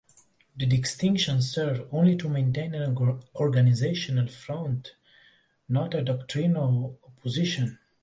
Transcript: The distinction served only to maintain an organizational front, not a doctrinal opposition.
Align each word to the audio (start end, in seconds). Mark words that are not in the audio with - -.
The 0.57 0.65
distinction 0.65 1.43
served 1.43 1.83
only 1.91 2.17
to 2.17 2.27
maintain 2.27 2.73
an 2.73 2.97
organizational 3.35 4.25
front, 4.29 4.95
not 5.69 5.93
a 5.93 6.01
doctrinal 6.01 6.97
opposition. 7.05 7.77